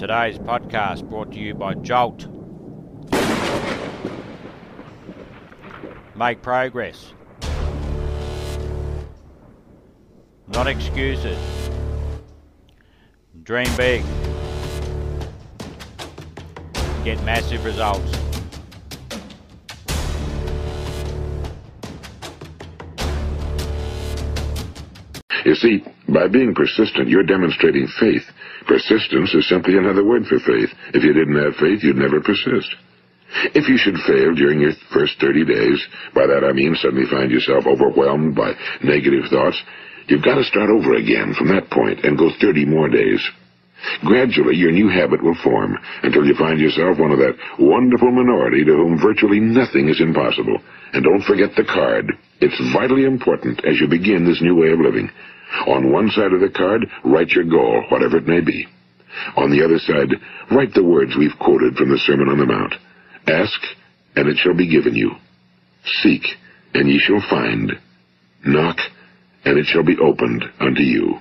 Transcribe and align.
Today's 0.00 0.38
podcast 0.38 1.06
brought 1.10 1.30
to 1.32 1.38
you 1.38 1.52
by 1.52 1.74
Jolt. 1.74 2.26
Make 6.16 6.40
progress. 6.40 7.12
Not 10.48 10.68
excuses. 10.68 11.36
Dream 13.42 13.68
big. 13.76 14.02
Get 17.04 17.22
massive 17.24 17.62
results. 17.66 18.10
You 25.44 25.54
see, 25.56 25.84
by 26.08 26.26
being 26.28 26.54
persistent, 26.54 27.10
you're 27.10 27.22
demonstrating 27.22 27.86
faith. 27.98 28.24
Persistence 28.66 29.34
is 29.34 29.48
simply 29.48 29.76
another 29.76 30.04
word 30.04 30.26
for 30.26 30.38
faith. 30.40 30.70
If 30.94 31.04
you 31.04 31.12
didn't 31.12 31.42
have 31.42 31.56
faith, 31.56 31.82
you'd 31.82 31.96
never 31.96 32.20
persist. 32.20 32.74
If 33.54 33.68
you 33.68 33.78
should 33.78 33.96
fail 34.06 34.34
during 34.34 34.60
your 34.60 34.72
first 34.92 35.20
30 35.20 35.44
days, 35.44 35.78
by 36.14 36.26
that 36.26 36.44
I 36.44 36.52
mean 36.52 36.74
suddenly 36.74 37.06
find 37.06 37.30
yourself 37.30 37.66
overwhelmed 37.66 38.34
by 38.34 38.54
negative 38.82 39.30
thoughts, 39.30 39.60
you've 40.08 40.24
got 40.24 40.34
to 40.34 40.44
start 40.44 40.68
over 40.68 40.94
again 40.94 41.34
from 41.34 41.48
that 41.48 41.70
point 41.70 42.04
and 42.04 42.18
go 42.18 42.30
30 42.40 42.64
more 42.66 42.88
days. 42.88 43.22
Gradually, 44.04 44.56
your 44.56 44.72
new 44.72 44.88
habit 44.88 45.22
will 45.22 45.36
form 45.42 45.78
until 46.02 46.26
you 46.26 46.34
find 46.34 46.60
yourself 46.60 46.98
one 46.98 47.12
of 47.12 47.18
that 47.18 47.38
wonderful 47.58 48.10
minority 48.10 48.64
to 48.64 48.72
whom 48.72 48.98
virtually 49.00 49.40
nothing 49.40 49.88
is 49.88 50.00
impossible. 50.00 50.58
And 50.92 51.04
don't 51.04 51.22
forget 51.22 51.54
the 51.56 51.64
card. 51.64 52.12
It's 52.40 52.72
vitally 52.74 53.04
important 53.04 53.64
as 53.64 53.80
you 53.80 53.86
begin 53.86 54.26
this 54.26 54.42
new 54.42 54.54
way 54.54 54.70
of 54.70 54.80
living. 54.80 55.08
On 55.66 55.92
one 55.92 56.08
side 56.10 56.32
of 56.32 56.40
the 56.40 56.50
card, 56.50 56.86
write 57.04 57.30
your 57.30 57.44
goal, 57.44 57.84
whatever 57.88 58.16
it 58.16 58.26
may 58.26 58.40
be. 58.40 58.66
On 59.36 59.50
the 59.50 59.64
other 59.64 59.78
side, 59.78 60.14
write 60.50 60.72
the 60.74 60.84
words 60.84 61.16
we've 61.18 61.38
quoted 61.40 61.76
from 61.76 61.90
the 61.90 61.98
Sermon 61.98 62.28
on 62.28 62.38
the 62.38 62.46
Mount. 62.46 62.74
Ask, 63.26 63.60
and 64.16 64.28
it 64.28 64.38
shall 64.38 64.54
be 64.54 64.70
given 64.70 64.94
you. 64.94 65.12
Seek, 66.02 66.22
and 66.74 66.88
ye 66.88 66.98
shall 66.98 67.22
find. 67.28 67.72
Knock, 68.44 68.78
and 69.44 69.58
it 69.58 69.66
shall 69.66 69.82
be 69.82 69.98
opened 69.98 70.44
unto 70.60 70.82
you. 70.82 71.18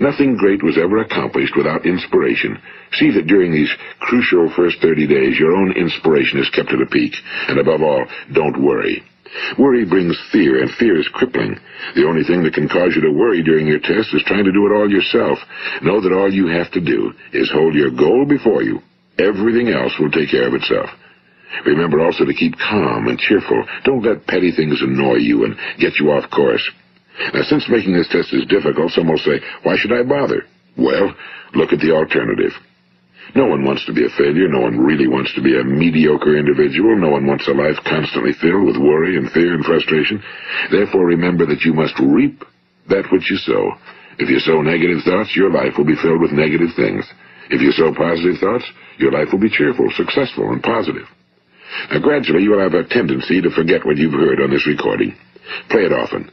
Nothing 0.00 0.36
great 0.36 0.62
was 0.62 0.78
ever 0.78 0.98
accomplished 0.98 1.56
without 1.56 1.84
inspiration. 1.84 2.60
See 2.92 3.10
that 3.10 3.26
during 3.26 3.50
these 3.50 3.70
crucial 3.98 4.52
first 4.54 4.80
30 4.80 5.08
days, 5.08 5.38
your 5.38 5.56
own 5.56 5.72
inspiration 5.72 6.38
is 6.38 6.50
kept 6.50 6.70
at 6.70 6.80
a 6.80 6.86
peak. 6.86 7.14
And 7.48 7.58
above 7.58 7.82
all, 7.82 8.06
don't 8.32 8.62
worry. 8.62 9.02
Worry 9.58 9.84
brings 9.84 10.16
fear, 10.32 10.62
and 10.62 10.70
fear 10.78 10.98
is 10.98 11.08
crippling. 11.12 11.58
The 11.94 12.06
only 12.06 12.24
thing 12.24 12.42
that 12.44 12.54
can 12.54 12.68
cause 12.68 12.94
you 12.94 13.02
to 13.02 13.10
worry 13.10 13.42
during 13.42 13.66
your 13.66 13.80
test 13.80 14.14
is 14.14 14.22
trying 14.26 14.44
to 14.44 14.52
do 14.52 14.66
it 14.66 14.74
all 14.74 14.90
yourself. 14.90 15.38
Know 15.82 16.00
that 16.00 16.12
all 16.12 16.32
you 16.32 16.46
have 16.48 16.70
to 16.72 16.80
do 16.80 17.12
is 17.32 17.50
hold 17.50 17.74
your 17.74 17.90
goal 17.90 18.24
before 18.24 18.62
you. 18.62 18.80
Everything 19.18 19.68
else 19.68 19.92
will 19.98 20.10
take 20.10 20.30
care 20.30 20.46
of 20.46 20.54
itself. 20.54 20.90
Remember 21.64 22.00
also 22.00 22.24
to 22.24 22.34
keep 22.34 22.54
calm 22.58 23.08
and 23.08 23.18
cheerful. 23.18 23.64
Don't 23.84 24.04
let 24.04 24.26
petty 24.26 24.52
things 24.52 24.80
annoy 24.82 25.16
you 25.16 25.44
and 25.44 25.56
get 25.78 25.98
you 25.98 26.10
off 26.10 26.30
course. 26.30 26.62
Now, 27.34 27.42
since 27.42 27.68
making 27.68 27.94
this 27.94 28.08
test 28.08 28.32
is 28.32 28.46
difficult, 28.46 28.92
some 28.92 29.08
will 29.08 29.18
say, 29.18 29.40
why 29.62 29.76
should 29.76 29.92
I 29.92 30.02
bother? 30.04 30.44
Well, 30.76 31.12
look 31.54 31.72
at 31.72 31.80
the 31.80 31.90
alternative. 31.90 32.52
No 33.34 33.46
one 33.46 33.64
wants 33.64 33.84
to 33.86 33.92
be 33.92 34.04
a 34.04 34.16
failure. 34.16 34.48
No 34.48 34.60
one 34.60 34.78
really 34.78 35.06
wants 35.06 35.34
to 35.34 35.42
be 35.42 35.58
a 35.58 35.64
mediocre 35.64 36.36
individual. 36.36 36.96
No 36.96 37.10
one 37.10 37.26
wants 37.26 37.46
a 37.48 37.52
life 37.52 37.76
constantly 37.84 38.32
filled 38.40 38.64
with 38.64 38.76
worry 38.76 39.16
and 39.16 39.30
fear 39.32 39.54
and 39.54 39.64
frustration. 39.64 40.22
Therefore, 40.70 41.04
remember 41.04 41.44
that 41.46 41.62
you 41.62 41.74
must 41.74 41.98
reap 42.00 42.42
that 42.88 43.04
which 43.12 43.30
you 43.30 43.36
sow. 43.36 43.72
If 44.18 44.28
you 44.28 44.40
sow 44.40 44.62
negative 44.62 45.04
thoughts, 45.04 45.36
your 45.36 45.52
life 45.52 45.76
will 45.76 45.84
be 45.84 46.00
filled 46.00 46.20
with 46.20 46.32
negative 46.32 46.74
things. 46.74 47.04
If 47.50 47.60
you 47.60 47.72
sow 47.72 47.94
positive 47.94 48.40
thoughts, 48.40 48.64
your 48.98 49.12
life 49.12 49.28
will 49.30 49.40
be 49.40 49.50
cheerful, 49.50 49.88
successful, 49.96 50.50
and 50.50 50.62
positive. 50.62 51.06
Now, 51.92 52.00
gradually, 52.00 52.42
you 52.42 52.50
will 52.50 52.64
have 52.64 52.74
a 52.74 52.88
tendency 52.88 53.40
to 53.40 53.50
forget 53.50 53.84
what 53.84 53.96
you've 53.96 54.12
heard 54.12 54.40
on 54.40 54.50
this 54.50 54.66
recording. 54.66 55.14
Play 55.70 55.84
it 55.84 55.92
often. 55.92 56.30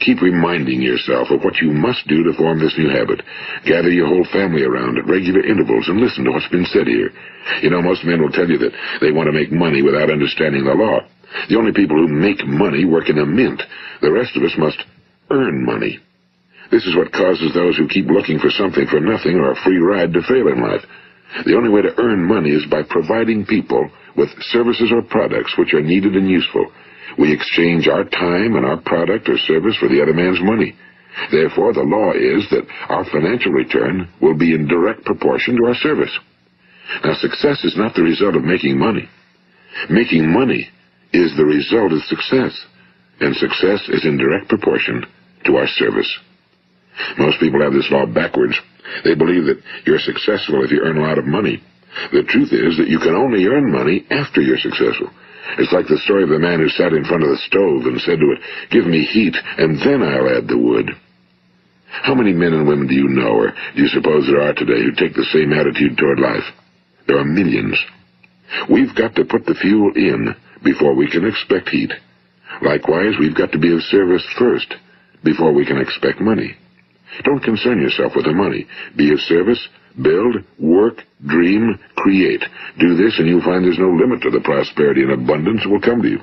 Keep 0.00 0.22
reminding 0.22 0.82
yourself 0.82 1.30
of 1.30 1.44
what 1.44 1.58
you 1.58 1.70
must 1.70 2.06
do 2.08 2.24
to 2.24 2.36
form 2.36 2.58
this 2.58 2.76
new 2.76 2.88
habit. 2.88 3.22
Gather 3.64 3.90
your 3.90 4.08
whole 4.08 4.26
family 4.32 4.64
around 4.64 4.98
at 4.98 5.06
regular 5.06 5.44
intervals 5.44 5.88
and 5.88 6.00
listen 6.00 6.24
to 6.24 6.32
what's 6.32 6.48
been 6.48 6.66
said 6.66 6.86
here. 6.86 7.10
You 7.62 7.70
know, 7.70 7.82
most 7.82 8.04
men 8.04 8.20
will 8.20 8.32
tell 8.32 8.48
you 8.48 8.58
that 8.58 8.74
they 9.00 9.12
want 9.12 9.26
to 9.26 9.32
make 9.32 9.52
money 9.52 9.82
without 9.82 10.10
understanding 10.10 10.64
the 10.64 10.74
law. 10.74 11.00
The 11.48 11.56
only 11.56 11.72
people 11.72 11.96
who 11.96 12.08
make 12.08 12.46
money 12.46 12.84
work 12.84 13.08
in 13.08 13.18
a 13.18 13.26
mint. 13.26 13.62
The 14.00 14.12
rest 14.12 14.36
of 14.36 14.42
us 14.42 14.54
must 14.58 14.82
earn 15.30 15.64
money. 15.64 15.98
This 16.70 16.86
is 16.86 16.96
what 16.96 17.12
causes 17.12 17.52
those 17.54 17.76
who 17.76 17.88
keep 17.88 18.06
looking 18.06 18.38
for 18.38 18.50
something 18.50 18.86
for 18.86 19.00
nothing 19.00 19.36
or 19.36 19.52
a 19.52 19.62
free 19.62 19.78
ride 19.78 20.12
to 20.12 20.22
fail 20.22 20.48
in 20.48 20.60
life. 20.60 20.84
The 21.46 21.56
only 21.56 21.68
way 21.68 21.82
to 21.82 21.94
earn 21.98 22.22
money 22.22 22.50
is 22.50 22.64
by 22.66 22.82
providing 22.82 23.44
people 23.46 23.90
with 24.16 24.30
services 24.50 24.92
or 24.92 25.02
products 25.02 25.58
which 25.58 25.74
are 25.74 25.82
needed 25.82 26.14
and 26.14 26.28
useful. 26.28 26.70
We 27.18 27.32
exchange 27.32 27.88
our 27.88 28.04
time 28.04 28.56
and 28.56 28.64
our 28.64 28.80
product 28.80 29.28
or 29.28 29.38
service 29.38 29.76
for 29.76 29.88
the 29.88 30.02
other 30.02 30.14
man's 30.14 30.40
money. 30.42 30.74
Therefore, 31.30 31.72
the 31.72 31.82
law 31.82 32.12
is 32.12 32.48
that 32.50 32.66
our 32.88 33.04
financial 33.04 33.52
return 33.52 34.08
will 34.20 34.36
be 34.36 34.54
in 34.54 34.66
direct 34.66 35.04
proportion 35.04 35.56
to 35.56 35.66
our 35.66 35.74
service. 35.74 36.10
Now, 37.04 37.14
success 37.14 37.64
is 37.64 37.76
not 37.76 37.94
the 37.94 38.02
result 38.02 38.36
of 38.36 38.44
making 38.44 38.78
money. 38.78 39.08
Making 39.90 40.32
money 40.32 40.68
is 41.12 41.36
the 41.36 41.44
result 41.44 41.92
of 41.92 42.02
success, 42.02 42.52
and 43.20 43.34
success 43.36 43.88
is 43.88 44.04
in 44.04 44.18
direct 44.18 44.48
proportion 44.48 45.06
to 45.46 45.56
our 45.56 45.68
service. 45.68 46.10
Most 47.18 47.40
people 47.40 47.62
have 47.62 47.72
this 47.72 47.90
law 47.90 48.06
backwards. 48.06 48.58
They 49.04 49.14
believe 49.14 49.46
that 49.46 49.62
you're 49.86 49.98
successful 49.98 50.64
if 50.64 50.70
you 50.70 50.80
earn 50.82 50.98
a 50.98 51.02
lot 51.02 51.18
of 51.18 51.26
money. 51.26 51.62
The 52.12 52.24
truth 52.24 52.52
is 52.52 52.76
that 52.78 52.88
you 52.88 52.98
can 52.98 53.14
only 53.14 53.46
earn 53.46 53.70
money 53.70 54.04
after 54.10 54.40
you're 54.40 54.58
successful. 54.58 55.10
It's 55.58 55.72
like 55.72 55.86
the 55.86 56.02
story 56.04 56.22
of 56.22 56.30
the 56.30 56.38
man 56.38 56.60
who 56.60 56.68
sat 56.68 56.92
in 56.92 57.04
front 57.04 57.22
of 57.22 57.30
the 57.30 57.42
stove 57.46 57.86
and 57.86 58.00
said 58.00 58.18
to 58.18 58.32
it, 58.32 58.40
Give 58.70 58.86
me 58.86 59.04
heat, 59.04 59.36
and 59.58 59.78
then 59.80 60.02
I'll 60.02 60.36
add 60.36 60.48
the 60.48 60.58
wood. 60.58 60.90
How 62.02 62.14
many 62.14 62.32
men 62.32 62.52
and 62.52 62.66
women 62.66 62.88
do 62.88 62.94
you 62.94 63.08
know, 63.08 63.38
or 63.38 63.50
do 63.50 63.82
you 63.82 63.88
suppose 63.88 64.26
there 64.26 64.42
are 64.42 64.52
today, 64.54 64.82
who 64.82 64.92
take 64.92 65.14
the 65.14 65.30
same 65.32 65.52
attitude 65.52 65.96
toward 65.96 66.18
life? 66.18 66.44
There 67.06 67.18
are 67.18 67.24
millions. 67.24 67.78
We've 68.70 68.94
got 68.94 69.14
to 69.14 69.24
put 69.24 69.46
the 69.46 69.54
fuel 69.54 69.92
in 69.94 70.34
before 70.64 70.94
we 70.94 71.10
can 71.10 71.24
expect 71.24 71.68
heat. 71.68 71.92
Likewise, 72.62 73.14
we've 73.18 73.36
got 73.36 73.52
to 73.52 73.58
be 73.58 73.72
of 73.72 73.80
service 73.82 74.24
first 74.38 74.74
before 75.22 75.52
we 75.52 75.66
can 75.66 75.80
expect 75.80 76.20
money. 76.20 76.56
Don't 77.22 77.42
concern 77.42 77.80
yourself 77.80 78.12
with 78.16 78.24
the 78.24 78.32
money. 78.32 78.66
Be 78.96 79.12
of 79.12 79.20
service, 79.20 79.68
build, 80.02 80.36
work, 80.58 81.02
dream, 81.26 81.78
create. 82.04 82.44
Do 82.78 82.94
this 82.94 83.16
and 83.18 83.26
you'll 83.26 83.42
find 83.42 83.64
there's 83.64 83.80
no 83.80 83.90
limit 83.90 84.20
to 84.22 84.30
the 84.30 84.44
prosperity 84.44 85.02
and 85.02 85.12
abundance 85.12 85.64
that 85.64 85.70
will 85.70 85.80
come 85.80 86.02
to 86.02 86.08
you. 86.08 86.20